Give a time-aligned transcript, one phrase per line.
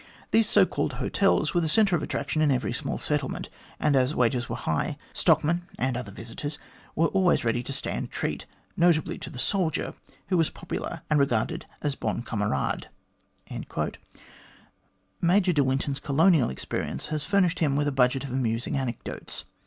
[0.31, 4.15] These so called 'hotels' were the centre of attraction in every small settlement, and as
[4.15, 6.57] wages were high, stockmen and other visitors
[6.95, 9.93] were always ready to stand treat, notably to the soldier,
[10.29, 12.85] who was popular and regarded as Ion camarade."
[15.21, 19.45] Major de Winton's colonial experience has furnished him with a budget of amusing anecdotes.